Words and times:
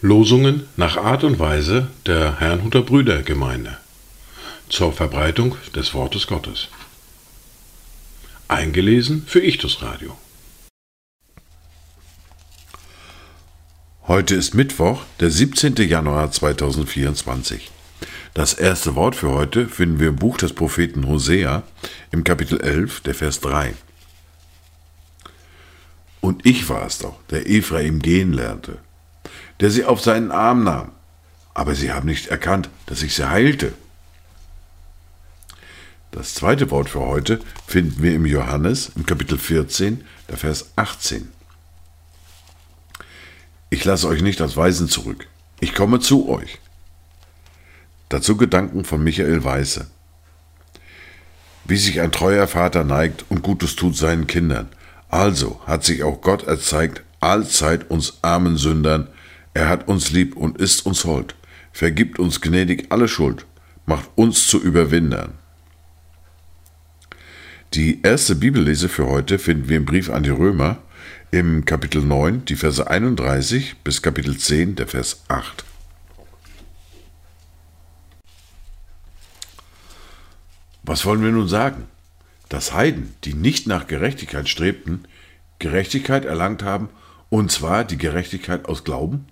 Losungen 0.00 0.68
nach 0.76 0.98
Art 0.98 1.24
und 1.24 1.38
Weise 1.38 1.88
der 2.04 2.38
Herrnhuter 2.38 2.82
Brüdergemeinde 2.82 3.78
zur 4.68 4.92
Verbreitung 4.92 5.56
des 5.74 5.94
Wortes 5.94 6.26
Gottes. 6.26 6.68
Eingelesen 8.48 9.24
für 9.26 9.40
Ichtus 9.40 9.80
Radio. 9.80 10.16
Heute 14.06 14.34
ist 14.34 14.54
Mittwoch, 14.54 15.00
der 15.20 15.30
17. 15.30 15.76
Januar 15.76 16.30
2024. 16.30 17.70
Das 18.34 18.52
erste 18.52 18.94
Wort 18.96 19.16
für 19.16 19.30
heute 19.30 19.68
finden 19.68 20.00
wir 20.00 20.08
im 20.08 20.16
Buch 20.16 20.36
des 20.36 20.52
Propheten 20.52 21.06
Hosea 21.06 21.62
im 22.10 22.24
Kapitel 22.24 22.60
11, 22.60 23.00
der 23.00 23.14
Vers 23.14 23.40
3. 23.40 23.74
Und 26.20 26.44
ich 26.44 26.68
war 26.68 26.86
es 26.86 26.98
doch, 26.98 27.16
der 27.30 27.48
Ephraim 27.48 28.00
gehen 28.00 28.32
lernte 28.32 28.78
der 29.60 29.70
sie 29.70 29.84
auf 29.84 30.00
seinen 30.00 30.30
Arm 30.30 30.64
nahm. 30.64 30.92
Aber 31.54 31.74
sie 31.74 31.92
haben 31.92 32.08
nicht 32.08 32.28
erkannt, 32.28 32.68
dass 32.86 33.02
ich 33.02 33.14
sie 33.14 33.28
heilte. 33.28 33.72
Das 36.10 36.34
zweite 36.34 36.70
Wort 36.70 36.90
für 36.90 37.00
heute 37.00 37.40
finden 37.66 38.02
wir 38.02 38.14
im 38.14 38.26
Johannes 38.26 38.92
im 38.96 39.06
Kapitel 39.06 39.38
14, 39.38 40.04
der 40.28 40.36
Vers 40.36 40.70
18. 40.76 41.28
Ich 43.70 43.84
lasse 43.84 44.08
euch 44.08 44.22
nicht 44.22 44.40
als 44.40 44.56
Weisen 44.56 44.88
zurück. 44.88 45.26
Ich 45.60 45.74
komme 45.74 46.00
zu 46.00 46.28
euch. 46.28 46.60
Dazu 48.08 48.36
Gedanken 48.36 48.84
von 48.84 49.02
Michael 49.02 49.42
Weiße. 49.42 49.86
Wie 51.64 51.76
sich 51.76 52.00
ein 52.00 52.12
treuer 52.12 52.46
Vater 52.46 52.84
neigt 52.84 53.24
und 53.30 53.42
Gutes 53.42 53.74
tut 53.74 53.96
seinen 53.96 54.26
Kindern, 54.26 54.68
also 55.08 55.60
hat 55.66 55.84
sich 55.84 56.02
auch 56.02 56.20
Gott 56.20 56.42
erzeigt, 56.46 57.02
allzeit 57.20 57.90
uns 57.90 58.18
armen 58.22 58.56
Sündern, 58.58 59.08
er 59.54 59.68
hat 59.68 59.88
uns 59.88 60.10
lieb 60.10 60.36
und 60.36 60.58
ist 60.58 60.84
uns 60.84 61.04
hold, 61.04 61.34
vergibt 61.72 62.18
uns 62.18 62.40
gnädig 62.40 62.86
alle 62.90 63.08
Schuld, 63.08 63.46
macht 63.86 64.10
uns 64.14 64.46
zu 64.46 64.60
Überwindern. 64.60 65.32
Die 67.72 68.02
erste 68.02 68.34
Bibellese 68.34 68.88
für 68.88 69.06
heute 69.06 69.38
finden 69.38 69.68
wir 69.68 69.78
im 69.78 69.84
Brief 69.84 70.10
an 70.10 70.22
die 70.22 70.30
Römer 70.30 70.78
im 71.30 71.64
Kapitel 71.64 72.02
9, 72.02 72.44
die 72.44 72.56
Verse 72.56 72.86
31 72.86 73.76
bis 73.82 74.02
Kapitel 74.02 74.36
10, 74.36 74.76
der 74.76 74.86
Vers 74.86 75.24
8. 75.28 75.64
Was 80.84 81.04
wollen 81.04 81.22
wir 81.22 81.32
nun 81.32 81.48
sagen? 81.48 81.84
Dass 82.48 82.72
Heiden, 82.72 83.14
die 83.24 83.34
nicht 83.34 83.66
nach 83.66 83.86
Gerechtigkeit 83.86 84.48
strebten, 84.48 85.08
Gerechtigkeit 85.58 86.24
erlangt 86.24 86.62
haben, 86.62 86.88
und 87.30 87.50
zwar 87.50 87.84
die 87.84 87.98
Gerechtigkeit 87.98 88.66
aus 88.66 88.84
Glauben? 88.84 89.26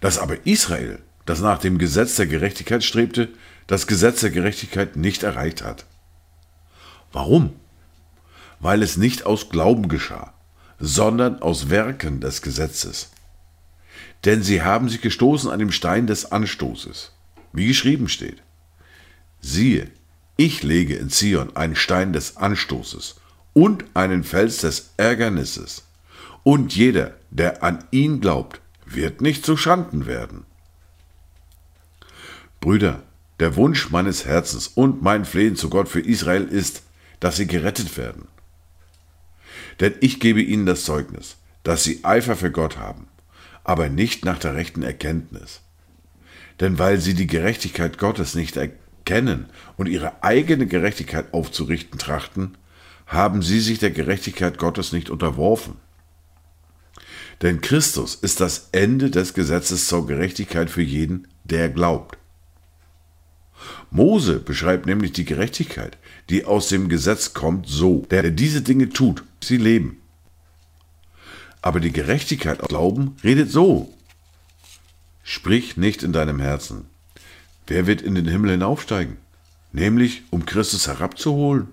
dass 0.00 0.18
aber 0.18 0.46
Israel, 0.46 1.00
das 1.24 1.40
nach 1.40 1.58
dem 1.58 1.78
Gesetz 1.78 2.16
der 2.16 2.26
Gerechtigkeit 2.26 2.84
strebte, 2.84 3.30
das 3.66 3.86
Gesetz 3.86 4.20
der 4.20 4.30
Gerechtigkeit 4.30 4.96
nicht 4.96 5.22
erreicht 5.22 5.62
hat. 5.62 5.86
Warum? 7.12 7.54
Weil 8.60 8.82
es 8.82 8.96
nicht 8.96 9.26
aus 9.26 9.48
Glauben 9.48 9.88
geschah, 9.88 10.34
sondern 10.78 11.42
aus 11.42 11.70
Werken 11.70 12.20
des 12.20 12.42
Gesetzes. 12.42 13.10
Denn 14.24 14.42
sie 14.42 14.62
haben 14.62 14.88
sich 14.88 15.00
gestoßen 15.00 15.50
an 15.50 15.58
dem 15.58 15.72
Stein 15.72 16.06
des 16.06 16.30
Anstoßes, 16.30 17.12
wie 17.52 17.66
geschrieben 17.66 18.08
steht. 18.08 18.42
Siehe, 19.40 19.90
ich 20.36 20.62
lege 20.62 20.94
in 20.94 21.08
Zion 21.08 21.56
einen 21.56 21.76
Stein 21.76 22.12
des 22.12 22.36
Anstoßes 22.36 23.16
und 23.54 23.84
einen 23.94 24.22
Fels 24.22 24.58
des 24.58 24.90
Ärgernisses, 24.98 25.84
und 26.42 26.76
jeder, 26.76 27.14
der 27.30 27.64
an 27.64 27.82
ihn 27.90 28.20
glaubt, 28.20 28.60
wird 28.84 29.20
nicht 29.20 29.44
zu 29.44 29.56
Schanden 29.56 30.06
werden. 30.06 30.44
Brüder, 32.60 33.02
der 33.40 33.56
Wunsch 33.56 33.90
meines 33.90 34.26
Herzens 34.26 34.68
und 34.68 35.02
mein 35.02 35.24
Flehen 35.24 35.56
zu 35.56 35.70
Gott 35.70 35.88
für 35.88 36.00
Israel 36.00 36.44
ist, 36.44 36.82
dass 37.18 37.36
sie 37.36 37.46
gerettet 37.46 37.96
werden. 37.96 38.28
Denn 39.80 39.94
ich 40.00 40.20
gebe 40.20 40.40
ihnen 40.40 40.66
das 40.66 40.84
Zeugnis, 40.84 41.36
dass 41.64 41.82
sie 41.82 42.04
Eifer 42.04 42.36
für 42.36 42.52
Gott 42.52 42.76
haben, 42.76 43.08
aber 43.64 43.88
nicht 43.88 44.24
nach 44.24 44.38
der 44.38 44.54
rechten 44.54 44.82
Erkenntnis. 44.82 45.62
Denn 46.60 46.78
weil 46.78 47.00
sie 47.00 47.14
die 47.14 47.26
Gerechtigkeit 47.26 47.98
Gottes 47.98 48.34
nicht 48.34 48.56
erkennen 48.56 48.85
und 49.76 49.88
ihre 49.88 50.22
eigene 50.22 50.66
Gerechtigkeit 50.66 51.32
aufzurichten 51.32 51.98
trachten, 51.98 52.56
haben 53.06 53.42
sie 53.42 53.60
sich 53.60 53.78
der 53.78 53.90
Gerechtigkeit 53.90 54.58
Gottes 54.58 54.92
nicht 54.92 55.10
unterworfen. 55.10 55.76
Denn 57.42 57.60
Christus 57.60 58.14
ist 58.14 58.40
das 58.40 58.70
Ende 58.72 59.10
des 59.10 59.34
Gesetzes 59.34 59.86
zur 59.86 60.06
Gerechtigkeit 60.06 60.70
für 60.70 60.82
jeden, 60.82 61.28
der 61.44 61.68
glaubt. 61.68 62.18
Mose 63.90 64.40
beschreibt 64.40 64.86
nämlich 64.86 65.12
die 65.12 65.24
Gerechtigkeit, 65.24 65.96
die 66.28 66.44
aus 66.44 66.68
dem 66.68 66.88
Gesetz 66.88 67.34
kommt, 67.34 67.68
so, 67.68 68.06
der 68.10 68.30
diese 68.30 68.62
Dinge 68.62 68.88
tut, 68.88 69.22
sie 69.42 69.56
leben. 69.56 70.00
Aber 71.62 71.80
die 71.80 71.92
Gerechtigkeit 71.92 72.60
aus 72.60 72.68
Glauben 72.68 73.16
redet 73.22 73.50
so. 73.50 73.92
Sprich 75.22 75.76
nicht 75.76 76.02
in 76.02 76.12
deinem 76.12 76.40
Herzen. 76.40 76.86
Wer 77.66 77.86
wird 77.86 78.02
in 78.02 78.14
den 78.14 78.28
Himmel 78.28 78.52
hinaufsteigen? 78.52 79.16
Nämlich, 79.72 80.22
um 80.30 80.46
Christus 80.46 80.86
herabzuholen. 80.86 81.68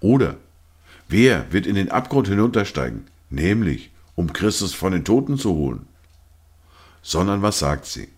Oder, 0.00 0.36
wer 1.08 1.52
wird 1.52 1.66
in 1.66 1.74
den 1.74 1.90
Abgrund 1.90 2.28
hinuntersteigen? 2.28 3.06
Nämlich, 3.30 3.90
um 4.14 4.32
Christus 4.32 4.74
von 4.74 4.92
den 4.92 5.04
Toten 5.04 5.38
zu 5.38 5.54
holen. 5.54 5.86
Sondern 7.02 7.42
was 7.42 7.58
sagt 7.58 7.86
sie? 7.86 8.08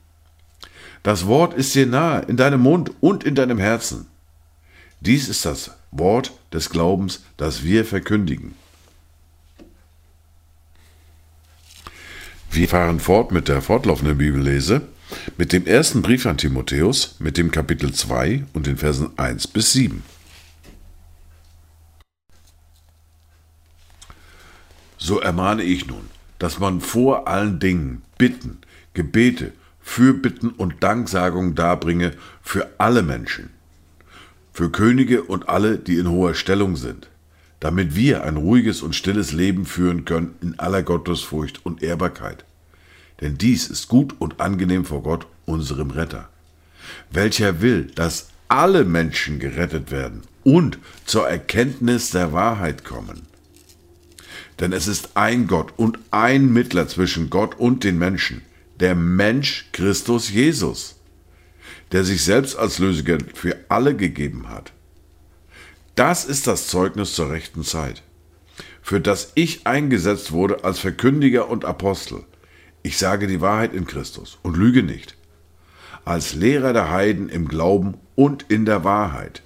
Das 1.03 1.27
Wort 1.27 1.55
ist 1.55 1.75
dir 1.75 1.87
nahe, 1.87 2.23
in 2.23 2.37
deinem 2.37 2.61
Mund 2.61 2.93
und 3.01 3.25
in 3.25 3.35
deinem 3.35 3.59
Herzen. 3.59 4.07
Dies 5.01 5.29
ist 5.29 5.45
das 5.45 5.73
Wort 5.91 6.33
des 6.53 6.71
Glaubens, 6.71 7.25
das 7.37 7.65
wir 7.65 7.85
verkündigen. 7.85 8.55
Wir 12.51 12.69
fahren 12.69 13.01
fort 13.01 13.33
mit 13.33 13.49
der 13.49 13.63
fortlaufenden 13.63 14.19
Bibellese, 14.19 14.83
mit 15.41 15.55
dem 15.55 15.67
ersten 15.67 16.03
Brief 16.03 16.27
an 16.27 16.37
Timotheus, 16.37 17.17
mit 17.19 17.39
dem 17.39 17.51
Kapitel 17.51 17.95
2 17.95 18.45
und 18.53 18.67
den 18.67 18.77
Versen 18.77 19.19
1 19.19 19.47
bis 19.47 19.73
7. 19.73 20.03
So 24.99 25.19
ermahne 25.19 25.63
ich 25.63 25.87
nun, 25.87 26.11
dass 26.39 26.59
man 26.59 26.83
vor 26.83 27.27
allen 27.27 27.59
Dingen 27.59 28.03
Bitten, 28.19 28.59
Gebete, 28.93 29.53
Fürbitten 29.81 30.51
und 30.51 30.83
Danksagungen 30.83 31.55
darbringe 31.55 32.13
für 32.43 32.69
alle 32.77 33.01
Menschen, 33.03 33.49
für 34.53 34.71
Könige 34.71 35.23
und 35.23 35.49
alle, 35.49 35.79
die 35.79 35.97
in 35.97 36.11
hoher 36.11 36.35
Stellung 36.35 36.77
sind, 36.77 37.09
damit 37.61 37.97
wir 37.97 38.25
ein 38.25 38.37
ruhiges 38.37 38.83
und 38.83 38.95
stilles 38.95 39.33
Leben 39.33 39.65
führen 39.65 40.05
können 40.05 40.35
in 40.43 40.59
aller 40.59 40.83
Gottesfurcht 40.83 41.65
und 41.65 41.83
Ehrbarkeit. 41.83 42.45
Denn 43.21 43.37
dies 43.37 43.69
ist 43.69 43.89
gut 43.89 44.15
und 44.19 44.41
angenehm 44.41 44.85
vor 44.85 45.03
Gott, 45.03 45.27
unserem 45.45 45.91
Retter, 45.91 46.29
welcher 47.11 47.61
will, 47.61 47.85
dass 47.95 48.29
alle 48.49 48.85
Menschen 48.85 49.39
gerettet 49.39 49.91
werden 49.91 50.23
und 50.43 50.79
zur 51.05 51.29
Erkenntnis 51.29 52.11
der 52.11 52.33
Wahrheit 52.33 52.85
kommen. 52.85 53.23
Denn 54.59 54.73
es 54.73 54.87
ist 54.87 55.11
ein 55.15 55.47
Gott 55.47 55.73
und 55.77 55.99
ein 56.11 56.53
Mittler 56.53 56.89
zwischen 56.89 57.31
Gott 57.31 57.59
und 57.59 57.85
den 57.85 57.99
Menschen, 57.99 58.43
der 58.79 58.95
Mensch 58.95 59.69
Christus 59.73 60.31
Jesus, 60.31 60.97
der 61.93 62.05
sich 62.05 62.25
selbst 62.25 62.57
als 62.57 62.79
Lösegeld 62.79 63.37
für 63.37 63.57
alle 63.69 63.95
gegeben 63.95 64.49
hat. 64.49 64.73
Das 65.95 66.25
ist 66.25 66.47
das 66.47 66.67
Zeugnis 66.67 67.15
zur 67.15 67.31
rechten 67.31 67.65
Zeit, 67.65 68.03
für 68.83 69.01
das 69.01 69.33
ich 69.35 69.67
eingesetzt 69.67 70.33
wurde 70.33 70.65
als 70.65 70.79
Verkündiger 70.79 71.49
und 71.49 71.65
Apostel. 71.65 72.25
Ich 72.83 72.99
sage 72.99 73.27
die 73.27 73.41
Wahrheit 73.41 73.75
in 73.75 73.87
Christus 73.87 74.39
und 74.43 74.57
lüge 74.57 74.83
nicht, 74.83 75.17
als 76.05 76.35
Lehrer 76.35 76.73
der 76.73 76.91
Heiden 76.91 77.29
im 77.29 77.49
Glauben 77.49 77.95
und 78.17 78.45
in 78.49 78.65
der 78.65 78.85
Wahrheit 78.85 79.43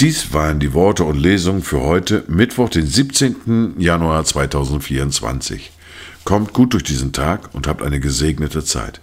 Dies 0.00 0.32
waren 0.32 0.60
die 0.60 0.74
Worte 0.74 1.02
und 1.02 1.18
Lesungen 1.18 1.62
für 1.62 1.80
heute, 1.80 2.22
Mittwoch, 2.28 2.68
den 2.68 2.86
17. 2.86 3.74
Januar 3.78 4.24
2024. 4.24 5.72
Kommt 6.22 6.52
gut 6.52 6.72
durch 6.72 6.84
diesen 6.84 7.12
Tag 7.12 7.52
und 7.52 7.66
habt 7.66 7.82
eine 7.82 7.98
gesegnete 7.98 8.62
Zeit. 8.62 9.00